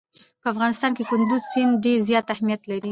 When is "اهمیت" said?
2.35-2.61